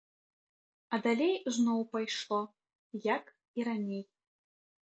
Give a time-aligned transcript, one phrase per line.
[0.97, 2.41] А далей зноў пайшло,
[3.15, 3.23] як
[3.61, 4.05] і раней.